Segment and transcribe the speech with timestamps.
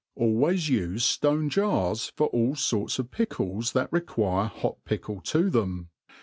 [0.19, 5.51] ALWAYS ufe ftonc jars for all forts of pickles that re* ^uire hot .pickle to
[5.51, 5.89] tbem.